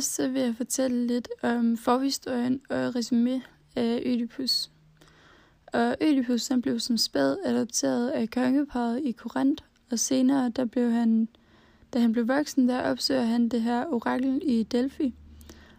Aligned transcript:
så 0.00 0.28
vil 0.28 0.42
jeg 0.42 0.54
fortælle 0.56 1.06
lidt 1.06 1.28
om 1.42 1.76
forhistorien 1.76 2.60
og 2.68 2.94
resume 2.94 3.42
af 3.76 4.02
Ødipus. 4.06 4.70
Og 5.66 5.96
Ødipus 6.00 6.48
han 6.48 6.62
blev 6.62 6.80
som 6.80 6.96
spæd 6.96 7.36
adopteret 7.44 8.08
af 8.08 8.30
kongeparet 8.30 9.00
i 9.04 9.12
Korinth, 9.12 9.64
og 9.90 9.98
senere 9.98 10.48
der 10.48 10.64
blev 10.64 10.90
han, 10.90 11.28
da 11.94 11.98
han 11.98 12.12
blev 12.12 12.28
voksen, 12.28 12.68
der 12.68 12.82
opsøger 12.82 13.22
han 13.22 13.48
det 13.48 13.62
her 13.62 13.86
orakel 13.86 14.40
i 14.42 14.62
Delphi. 14.62 15.14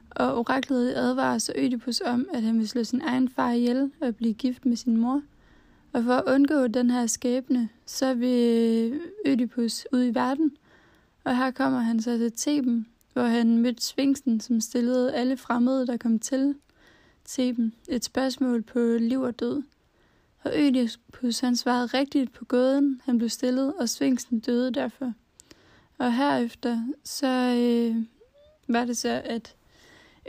Og 0.10 0.38
oraklet 0.38 0.94
advarer 0.94 1.38
så 1.38 1.54
Ødipus 1.56 2.02
om, 2.02 2.28
at 2.34 2.42
han 2.42 2.60
vil 2.60 2.70
slå 2.70 2.84
sin 2.84 3.02
egen 3.02 3.30
far 3.30 3.52
ihjel 3.52 3.92
og 4.02 4.16
blive 4.16 4.34
gift 4.34 4.66
med 4.66 4.76
sin 4.76 4.98
mor. 4.98 5.22
Og 5.94 6.04
for 6.04 6.14
at 6.14 6.34
undgå 6.34 6.68
den 6.68 6.90
her 6.90 7.06
skæbne, 7.06 7.70
så 7.86 8.14
vil 8.14 9.00
Ødipus 9.26 9.88
ud 9.92 10.04
i 10.04 10.16
verden, 10.16 10.52
og 11.24 11.38
her 11.38 11.52
kommer 11.52 11.80
han 11.80 12.02
så 12.02 12.18
til 12.18 12.32
Theben, 12.32 12.88
hvor 13.18 13.26
han 13.26 13.58
mødte 13.58 13.84
Svingsen, 13.84 14.40
som 14.40 14.62
stillede 14.62 15.16
alle 15.16 15.38
fremmede, 15.38 15.88
der 15.88 15.98
kom 15.98 16.20
til 16.20 16.56
Theben, 17.28 17.74
et 17.90 18.06
spørgsmål 18.06 18.62
på 18.62 18.80
liv 18.80 19.22
og 19.22 19.40
død. 19.40 19.64
Og 20.44 20.52
Ødipus 20.56 21.40
han 21.40 21.56
svarede 21.56 21.86
rigtigt 21.86 22.34
på 22.34 22.46
gåden, 22.46 23.02
han 23.06 23.18
blev 23.18 23.30
stillet, 23.30 23.74
og 23.74 23.90
Svingsen 23.90 24.40
døde 24.40 24.72
derfor. 24.72 25.14
Og 25.98 26.14
herefter 26.14 26.84
så 27.04 27.28
øh, 27.28 28.06
var 28.68 28.86
det 28.86 28.98
så, 28.98 29.22
at 29.26 29.56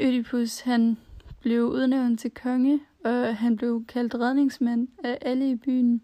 Ødipus 0.01 0.61
han 0.61 0.99
blev 1.41 1.65
udnævnt 1.65 2.21
til 2.21 2.31
konge, 2.31 2.81
og 3.05 3.37
han 3.37 3.57
blev 3.57 3.85
kaldt 3.89 4.15
redningsmand 4.15 4.89
af 5.05 5.19
alle 5.21 5.51
i 5.51 5.55
byen. 5.55 6.03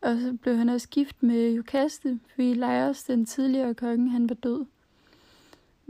Og 0.00 0.18
så 0.20 0.36
blev 0.42 0.56
han 0.56 0.68
også 0.68 0.88
gift 0.88 1.22
med 1.22 1.52
Jokaste, 1.52 2.20
fordi 2.34 2.54
Lejers, 2.54 3.04
den 3.04 3.26
tidligere 3.26 3.74
konge, 3.74 4.10
han 4.10 4.28
var 4.28 4.34
død. 4.34 4.64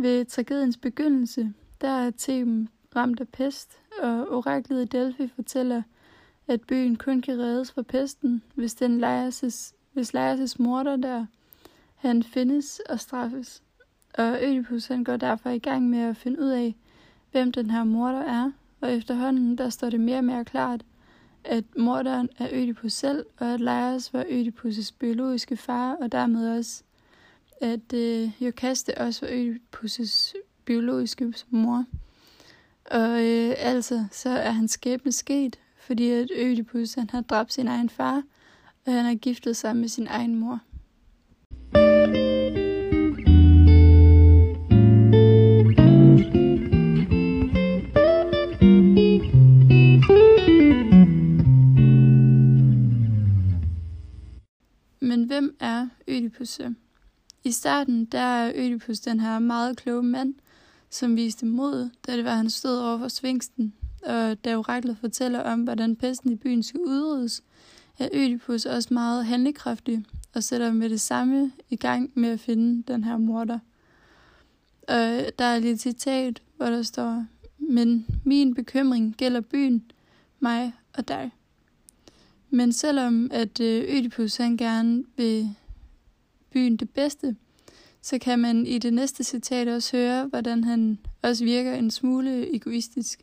Ved 0.02 0.24
tragediens 0.24 0.76
begyndelse, 0.76 1.52
der 1.80 1.88
er 1.88 2.10
Theben 2.18 2.68
ramt 2.96 3.20
af 3.20 3.28
pest, 3.28 3.78
og 4.02 4.28
oraklet 4.30 4.82
i 4.82 4.84
Delphi 4.84 5.28
fortæller, 5.28 5.82
at 6.48 6.60
byen 6.60 6.96
kun 6.96 7.20
kan 7.20 7.38
reddes 7.38 7.72
fra 7.72 7.82
pesten, 7.82 8.42
hvis 8.54 8.74
den 8.74 9.04
Laios' 9.04 9.74
hvis 9.92 10.14
Laios' 10.14 10.56
morder 10.58 10.96
der, 10.96 11.26
han 11.94 12.22
findes 12.22 12.80
og 12.88 13.00
straffes. 13.00 13.62
Og 14.14 14.38
Ødipus 14.42 14.86
han 14.86 15.04
går 15.04 15.16
derfor 15.16 15.50
i 15.50 15.58
gang 15.58 15.90
med 15.90 15.98
at 15.98 16.16
finde 16.16 16.40
ud 16.40 16.50
af, 16.50 16.76
hvem 17.30 17.52
den 17.52 17.70
her 17.70 17.84
morder 17.84 18.22
er, 18.22 18.52
og 18.80 18.92
efterhånden 18.92 19.58
der 19.58 19.68
står 19.68 19.90
det 19.90 20.00
mere 20.00 20.18
og 20.18 20.24
mere 20.24 20.44
klart, 20.44 20.84
at 21.44 21.64
morderen 21.76 22.28
er 22.38 22.48
Ødipus 22.52 22.92
selv, 22.92 23.26
og 23.38 23.46
at 23.54 23.60
Laios 23.60 24.12
var 24.12 24.22
Ødipus' 24.22 24.92
biologiske 24.98 25.56
far, 25.56 25.94
og 25.94 26.12
dermed 26.12 26.58
også, 26.58 26.82
at 27.62 27.92
øh, 27.94 28.30
Jokaste 28.40 28.98
også 28.98 29.26
var 29.26 29.32
Ødipus' 29.32 30.34
biologiske 30.64 31.34
mor. 31.50 31.84
Og 32.90 33.24
øh, 33.24 33.54
altså, 33.56 34.04
så 34.12 34.30
er 34.30 34.50
hans 34.50 34.70
skæbne 34.70 35.12
sket, 35.12 35.58
fordi 35.78 36.10
at 36.10 36.30
Ødipus 36.36 36.94
han 36.94 37.10
har 37.10 37.20
dræbt 37.20 37.52
sin 37.52 37.68
egen 37.68 37.88
far, 37.88 38.22
og 38.86 38.92
han 38.92 39.04
har 39.04 39.14
giftet 39.14 39.56
sig 39.56 39.76
med 39.76 39.88
sin 39.88 40.06
egen 40.06 40.34
mor. 40.34 40.60
Men 55.00 55.24
hvem 55.24 55.56
er 55.60 55.88
Ødipus 56.08 56.60
i 57.44 57.50
starten 57.52 58.04
der 58.04 58.18
er 58.18 58.52
Ødipus 58.54 59.00
den 59.00 59.20
her 59.20 59.38
meget 59.38 59.76
kloge 59.76 60.02
mand, 60.02 60.34
som 60.90 61.16
viste 61.16 61.46
mod, 61.46 61.90
da 62.06 62.16
det 62.16 62.24
var, 62.24 62.34
han 62.34 62.50
stod 62.50 62.78
over 62.78 62.98
for 62.98 63.08
svingsten, 63.08 63.74
og 64.06 64.44
da 64.44 64.56
oraklet 64.56 64.96
fortæller 65.00 65.40
om, 65.40 65.62
hvordan 65.62 65.96
pesten 65.96 66.32
i 66.32 66.36
byen 66.36 66.62
skal 66.62 66.80
udryddes, 66.80 67.42
er 67.98 68.08
Ødipus 68.12 68.66
også 68.66 68.94
meget 68.94 69.26
handlekraftig 69.26 70.04
og 70.34 70.42
sætter 70.42 70.72
med 70.72 70.90
det 70.90 71.00
samme 71.00 71.52
i 71.70 71.76
gang 71.76 72.10
med 72.14 72.28
at 72.28 72.40
finde 72.40 72.82
den 72.92 73.04
her 73.04 73.16
morder. 73.16 73.58
Og 74.88 75.26
der 75.38 75.44
er 75.44 75.56
et 75.56 75.80
citat, 75.80 76.42
hvor 76.56 76.66
der 76.66 76.82
står, 76.82 77.24
men 77.58 78.06
min 78.24 78.54
bekymring 78.54 79.14
gælder 79.16 79.40
byen, 79.40 79.84
mig 80.40 80.72
og 80.92 81.08
dig. 81.08 81.30
Men 82.50 82.72
selvom 82.72 83.28
at 83.32 83.60
øh, 83.60 83.96
Ødipus 83.96 84.36
han 84.36 84.56
gerne 84.56 85.04
vil 85.16 85.54
byen 86.52 86.76
det 86.76 86.90
bedste, 86.90 87.36
så 88.02 88.18
kan 88.18 88.38
man 88.38 88.66
i 88.66 88.78
det 88.78 88.92
næste 88.92 89.24
citat 89.24 89.68
også 89.68 89.96
høre, 89.96 90.26
hvordan 90.26 90.64
han 90.64 90.98
også 91.22 91.44
virker 91.44 91.74
en 91.74 91.90
smule 91.90 92.54
egoistisk. 92.54 93.20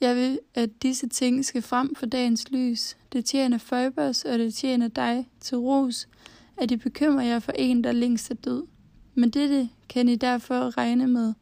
Jeg 0.00 0.16
vil, 0.16 0.38
at 0.54 0.82
disse 0.82 1.08
ting 1.08 1.44
skal 1.44 1.62
frem 1.62 1.94
for 1.94 2.06
dagens 2.06 2.50
lys. 2.50 2.96
Det 3.12 3.24
tjener 3.24 3.58
Føjbers, 3.58 4.24
og 4.24 4.38
det 4.38 4.54
tjener 4.54 4.88
dig 4.88 5.28
til 5.40 5.58
ros, 5.58 6.08
at 6.56 6.70
I 6.70 6.76
bekymrer 6.76 7.24
jer 7.24 7.38
for 7.38 7.52
en, 7.52 7.84
der 7.84 7.92
længst 7.92 8.30
er 8.30 8.34
død. 8.34 8.66
Men 9.14 9.30
dette 9.30 9.68
kan 9.88 10.08
I 10.08 10.16
derfor 10.16 10.78
regne 10.78 11.06
med. 11.06 11.34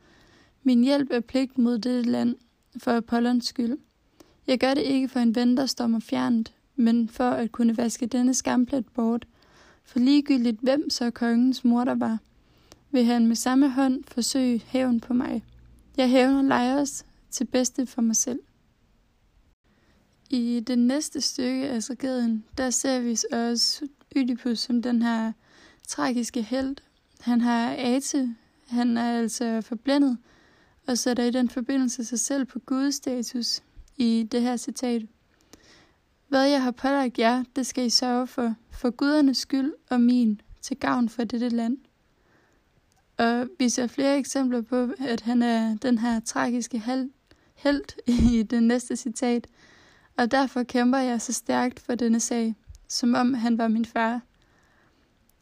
Min 0.63 0.85
hjælp 0.85 1.11
er 1.11 1.21
pligt 1.21 1.59
mod 1.59 1.79
dette 1.79 2.11
land, 2.11 2.37
for 2.79 2.91
Apollons 2.91 3.47
skyld. 3.47 3.79
Jeg 4.47 4.59
gør 4.59 4.75
det 4.75 4.83
ikke 4.83 5.09
for 5.09 5.21
en 5.21 5.35
ven, 5.35 5.57
der 5.57 5.67
står 5.67 5.87
mig 5.87 6.03
fjernt, 6.03 6.53
men 6.77 7.09
for 7.09 7.31
at 7.31 7.53
kunne 7.53 7.77
vaske 7.77 8.07
denne 8.07 8.35
skamplet 8.35 8.87
bort. 8.87 9.27
For 9.87 9.99
ligegyldigt 9.99 10.61
hvem 10.61 10.91
så 10.91 11.11
kongens 11.11 11.65
mor 11.65 11.85
der 11.85 11.95
var, 11.95 12.19
vil 12.91 13.05
han 13.05 13.27
med 13.27 13.37
samme 13.37 13.71
hånd 13.71 14.05
forsøge 14.09 14.63
hævn 14.67 15.01
på 15.01 15.15
mig. 15.15 15.45
Jeg 15.97 16.11
hævner 16.11 16.43
Lejers 16.43 17.05
til 17.31 17.45
bedste 17.45 17.87
for 17.87 18.03
mig 18.03 18.17
selv. 18.17 18.41
I 20.31 20.61
det 20.67 20.79
næste 20.79 21.21
stykke 21.21 21.69
af 21.69 21.83
tragedien, 21.83 22.45
der 22.59 22.71
ser 22.71 23.01
vi 23.01 23.19
også 23.33 23.89
Ødipus 24.17 24.59
som 24.59 24.83
den 24.83 25.03
her 25.03 25.33
tragiske 25.89 26.43
held. 26.43 26.77
Han 27.21 27.41
har 27.41 27.75
ate, 27.79 28.35
han 28.67 28.97
er 28.97 29.19
altså 29.19 29.61
forblændet, 29.61 30.19
og 30.87 30.99
sætter 30.99 31.25
i 31.25 31.31
den 31.31 31.51
forbindelse 31.51 32.05
sig 32.05 32.21
selv 32.21 32.45
på 32.45 32.59
gudstatus 32.59 33.63
i 33.97 34.29
det 34.33 34.43
her 34.43 34.57
citat. 34.57 35.03
Hvad 36.37 36.47
jeg 36.47 36.63
har 36.63 36.71
pålagt 36.71 37.19
jer, 37.19 37.45
det 37.57 37.67
skal 37.67 37.87
I 37.87 37.91
sørge 37.91 38.27
for, 38.27 38.55
for 38.71 38.91
gudernes 38.91 39.39
skyld 39.39 39.73
og 39.91 40.01
min, 40.01 40.41
til 40.63 40.77
gavn 40.77 41.09
for 41.09 41.25
dette 41.25 41.49
land. 41.49 41.79
Og 43.19 43.49
vi 43.59 43.69
ser 43.69 43.87
flere 43.87 44.19
eksempler 44.19 44.61
på, 44.61 44.89
at 44.99 45.21
han 45.21 45.43
er 45.43 45.77
den 45.77 45.99
her 45.99 46.21
tragiske 46.21 46.79
held 47.55 47.85
i 48.33 48.43
det 48.43 48.63
næste 48.63 48.97
citat, 48.97 49.47
og 50.17 50.31
derfor 50.31 50.63
kæmper 50.63 50.99
jeg 50.99 51.21
så 51.21 51.33
stærkt 51.33 51.81
for 51.81 51.95
denne 51.95 52.21
sag, 52.21 52.55
som 52.89 53.15
om 53.15 53.35
han 53.35 53.59
var 53.59 53.69
min 53.69 53.85
far. 53.85 54.21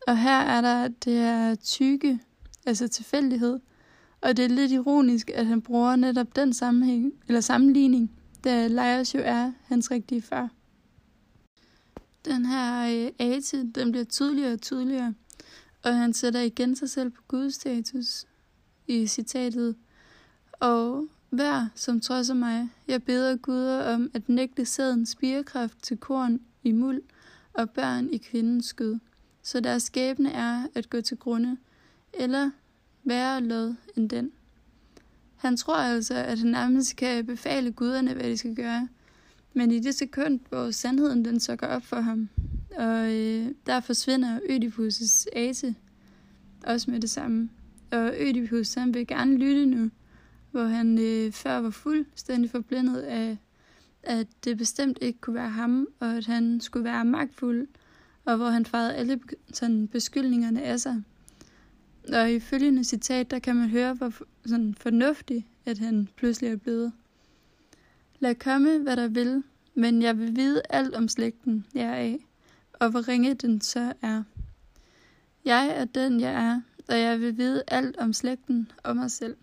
Og 0.06 0.19
her 0.19 0.41
er 0.41 0.61
der 0.61 0.88
det 0.88 1.12
her 1.12 1.55
tykke, 1.55 2.19
altså 2.66 2.88
tilfældighed, 2.88 3.61
og 4.21 4.37
det 4.37 4.44
er 4.44 4.49
lidt 4.49 4.72
ironisk, 4.72 5.31
at 5.34 5.47
han 5.47 5.62
bruger 5.62 5.97
netop 5.97 6.37
den 6.37 6.53
sammenhæng, 6.53 7.12
eller 7.28 7.41
sammenligning 7.41 8.11
da 8.44 8.66
Laios 8.66 9.15
jo 9.15 9.21
er 9.25 9.53
hans 9.69 9.91
rigtige 9.91 10.22
far. 10.22 10.50
Den 12.25 12.47
her 12.47 13.05
øh, 13.07 13.12
Ate, 13.19 13.71
den 13.75 13.93
bliver 13.93 14.05
tydeligere 14.05 14.53
og 14.53 14.61
tydeligere, 14.61 15.15
og 15.83 15.97
han 15.97 16.12
sætter 16.12 16.41
igen 16.41 16.77
sig 16.77 16.91
selv 16.91 17.11
på 17.11 17.23
gudstatus 17.29 18.27
i 18.87 19.07
citatet. 19.07 19.77
Og 20.53 21.07
hver, 21.31 21.67
som 21.75 22.00
trodser 22.00 22.35
mig, 22.35 22.69
jeg 22.88 23.03
beder 23.03 23.37
guder 23.37 23.94
om 23.94 24.11
at 24.15 24.29
nægte 24.29 24.65
sædens 24.65 25.09
spirekraft 25.09 25.82
til 25.82 25.97
korn 25.97 26.41
i 26.62 26.73
muld 26.73 27.03
og 27.53 27.71
børn 27.71 28.09
i 28.11 28.17
kvindens 28.17 28.67
skød, 28.67 28.99
så 29.43 29.61
deres 29.61 29.82
skæbne 29.82 30.32
er 30.32 30.67
at 30.75 30.91
gå 30.91 31.00
til 31.00 31.17
grunde, 31.17 31.56
eller 32.12 32.50
værre 33.05 33.41
lod 33.41 33.75
end 33.97 34.11
den. 34.11 34.32
Han 35.37 35.56
tror 35.56 35.76
altså, 35.76 36.15
at 36.15 36.38
han 36.38 36.49
nærmest 36.49 36.97
kan 36.97 37.26
befale 37.26 37.73
guderne, 37.73 38.15
hvad 38.15 38.25
de 38.25 38.37
skal 38.37 38.55
gøre. 38.55 38.88
Men 39.55 39.71
i 39.71 39.79
det 39.79 39.95
sekund, 39.95 40.41
hvor 40.49 40.71
sandheden 40.71 41.25
den 41.25 41.41
så 41.41 41.56
går 41.56 41.67
op 41.67 41.83
for 41.83 42.01
ham, 42.01 42.29
og 42.77 43.15
øh, 43.15 43.51
der 43.67 43.81
forsvinder 43.81 44.39
Ødipus' 44.39 45.27
ase 45.33 45.75
også 46.67 46.91
med 46.91 47.01
det 47.01 47.11
samme. 47.11 47.51
Og 47.93 48.15
Ødipus, 48.19 48.75
han 48.75 48.95
vil 48.95 49.06
gerne 49.06 49.37
lytte 49.37 49.67
nu, 49.67 49.91
hvor 50.51 50.65
han 50.65 50.99
øh, 50.99 51.33
før 51.33 51.59
var 51.59 51.71
fuldstændig 51.71 52.51
forblindet 52.51 53.01
af, 53.01 53.39
at 54.03 54.27
det 54.45 54.59
bestemt 54.59 54.99
ikke 55.01 55.21
kunne 55.21 55.35
være 55.35 55.51
ham, 55.51 55.89
og 56.00 56.17
at 56.17 56.27
han 56.27 56.61
skulle 56.61 56.85
være 56.85 57.05
magtfuld, 57.05 57.69
og 58.25 58.37
hvor 58.37 58.49
han 58.49 58.67
fejrede 58.67 58.95
alle 58.95 59.21
sådan, 59.53 59.89
beskyldningerne 59.89 60.62
af 60.62 60.81
sig. 60.81 61.03
Og 62.12 62.33
i 62.33 62.41
følgende 62.41 62.85
citat, 62.85 63.31
der 63.31 63.39
kan 63.39 63.57
man 63.57 63.69
høre, 63.69 63.95
hvor 63.95 64.12
sådan 64.47 64.75
fornuftig, 64.75 65.47
at 65.67 65.79
han 65.79 66.09
pludselig 66.17 66.50
er 66.50 66.57
blevet. 66.57 66.93
Lad 68.19 68.34
komme, 68.34 68.78
hvad 68.78 68.96
der 68.96 69.08
vil, 69.08 69.43
men 69.75 70.02
jeg 70.02 70.19
vil 70.19 70.37
vide 70.37 70.62
alt 70.70 70.94
om 70.94 71.08
slægten, 71.08 71.66
jeg 71.75 71.84
er 71.84 71.94
af, 71.94 72.26
og 72.72 72.90
hvor 72.90 73.08
ringe 73.08 73.34
den 73.34 73.61
så 73.61 73.93
er. 74.02 74.22
Jeg 75.44 75.69
er 75.69 75.84
den, 75.84 76.20
jeg 76.20 76.32
er, 76.32 76.61
og 76.88 76.99
jeg 76.99 77.20
vil 77.20 77.37
vide 77.37 77.62
alt 77.69 77.96
om 77.96 78.12
slægten 78.12 78.72
og 78.82 78.96
mig 78.96 79.11
selv. 79.11 79.37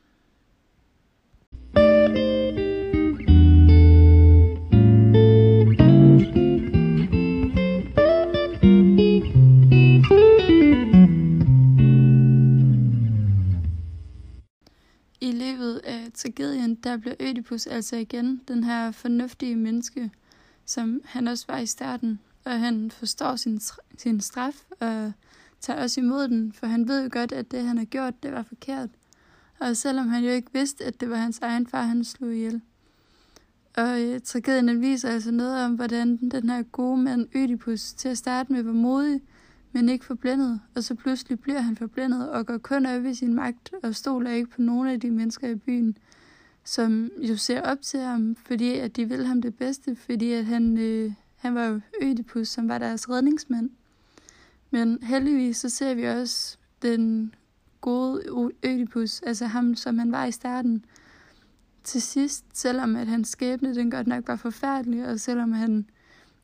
Tragedien, 16.13 16.75
der 16.75 16.97
bliver 16.97 17.15
Ødipus 17.19 17.67
altså 17.67 17.95
igen 17.95 18.41
den 18.47 18.63
her 18.63 18.91
fornuftige 18.91 19.55
menneske, 19.55 20.11
som 20.65 21.01
han 21.05 21.27
også 21.27 21.45
var 21.47 21.57
i 21.57 21.65
starten. 21.65 22.19
Og 22.45 22.59
han 22.59 22.91
forstår 22.91 23.35
sin, 23.35 23.61
sin 23.97 24.21
straf 24.21 24.63
og 24.79 25.11
tager 25.61 25.83
også 25.83 26.01
imod 26.01 26.27
den, 26.27 26.53
for 26.53 26.67
han 26.67 26.87
ved 26.87 27.03
jo 27.03 27.09
godt, 27.11 27.31
at 27.31 27.51
det, 27.51 27.63
han 27.63 27.77
har 27.77 27.85
gjort, 27.85 28.23
det 28.23 28.31
var 28.31 28.43
forkert. 28.43 28.89
Og 29.59 29.77
selvom 29.77 30.07
han 30.07 30.23
jo 30.23 30.31
ikke 30.31 30.53
vidste, 30.53 30.85
at 30.85 31.01
det 31.01 31.09
var 31.09 31.15
hans 31.15 31.39
egen 31.39 31.67
far, 31.67 31.83
han 31.83 32.03
slog 32.03 32.33
ihjel. 32.33 32.61
Og 33.77 34.01
øh, 34.01 34.21
tragedien 34.21 34.67
den 34.67 34.81
viser 34.81 35.09
altså 35.09 35.31
noget 35.31 35.65
om, 35.65 35.75
hvordan 35.75 36.17
den 36.17 36.49
her 36.49 36.63
gode 36.63 36.97
mand 36.97 37.27
Ødipus 37.35 37.93
til 37.93 38.09
at 38.09 38.17
starte 38.17 38.53
med 38.53 38.63
var 38.63 38.71
modig, 38.71 39.21
men 39.71 39.89
ikke 39.89 40.05
forblændet, 40.05 40.61
og 40.75 40.83
så 40.83 40.95
pludselig 40.95 41.39
bliver 41.39 41.61
han 41.61 41.75
forblændet 41.75 42.29
og 42.29 42.45
går 42.45 42.57
kun 42.57 42.85
op 42.85 43.05
i 43.05 43.13
sin 43.13 43.33
magt 43.33 43.71
og 43.83 43.95
stoler 43.95 44.31
ikke 44.31 44.49
på 44.49 44.61
nogen 44.61 44.87
af 44.87 44.99
de 44.99 45.11
mennesker 45.11 45.47
i 45.47 45.55
byen, 45.55 45.97
som 46.63 47.11
jo 47.17 47.37
ser 47.37 47.61
op 47.61 47.81
til 47.81 47.99
ham, 47.99 48.35
fordi 48.35 48.77
at 48.77 48.95
de 48.95 49.05
vil 49.05 49.25
ham 49.25 49.41
det 49.41 49.55
bedste, 49.55 49.95
fordi 49.95 50.31
at 50.31 50.45
han, 50.45 50.77
øh, 50.77 51.13
han 51.35 51.55
var 51.55 51.65
jo 51.65 51.79
Ødipus, 52.01 52.47
som 52.47 52.69
var 52.69 52.77
deres 52.77 53.09
redningsmand. 53.09 53.69
Men 54.71 55.03
heldigvis 55.03 55.57
så 55.57 55.69
ser 55.69 55.93
vi 55.93 56.03
også 56.03 56.57
den 56.81 57.33
gode 57.81 58.51
Ødipus, 58.63 59.21
altså 59.21 59.45
ham, 59.45 59.75
som 59.75 59.99
han 59.99 60.11
var 60.11 60.25
i 60.25 60.31
starten, 60.31 60.85
til 61.83 62.01
sidst, 62.01 62.45
selvom 62.53 62.95
at 62.95 63.07
hans 63.07 63.27
skæbne 63.27 63.75
den 63.75 63.91
godt 63.91 64.07
nok 64.07 64.27
var 64.27 64.35
forfærdelig, 64.35 65.07
og 65.07 65.19
selvom 65.19 65.51
han 65.51 65.85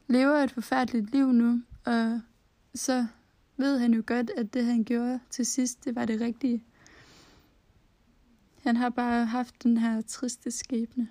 lever 0.07 0.35
et 0.35 0.51
forfærdeligt 0.51 1.11
liv 1.11 1.31
nu, 1.31 1.61
og 1.85 2.21
så 2.75 3.05
ved 3.57 3.79
han 3.79 3.93
jo 3.93 4.03
godt, 4.05 4.31
at 4.37 4.53
det 4.53 4.65
han 4.65 4.83
gjorde 4.83 5.19
til 5.29 5.45
sidst, 5.45 5.85
det 5.85 5.95
var 5.95 6.05
det 6.05 6.21
rigtige. 6.21 6.63
Han 8.63 8.75
har 8.75 8.89
bare 8.89 9.25
haft 9.25 9.63
den 9.63 9.77
her 9.77 10.01
triste 10.01 10.51
skæbne. 10.51 11.07